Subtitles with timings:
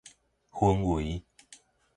[0.51, 1.21] 氛圍